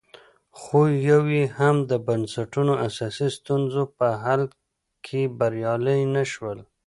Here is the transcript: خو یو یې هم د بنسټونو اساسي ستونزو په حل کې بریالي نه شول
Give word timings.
خو 0.59 0.79
یو 1.09 1.21
یې 1.35 1.45
هم 1.57 1.75
د 1.91 1.91
بنسټونو 2.07 2.73
اساسي 2.87 3.27
ستونزو 3.37 3.83
په 3.97 4.07
حل 4.23 4.43
کې 5.05 5.21
بریالي 5.39 5.99
نه 6.15 6.23
شول 6.31 6.59